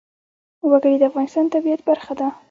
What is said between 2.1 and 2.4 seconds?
ده.